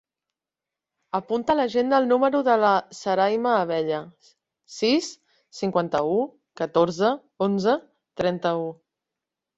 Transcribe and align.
Apunta 1.17 1.51
a 1.53 1.55
l'agenda 1.57 1.99
el 2.03 2.07
número 2.11 2.39
de 2.47 2.55
la 2.61 2.71
Sarayma 2.99 3.53
Abella: 3.57 3.99
sis, 4.79 5.11
cinquanta-u, 5.61 6.19
catorze, 6.63 7.13
onze, 7.49 7.77
trenta-u. 8.23 8.67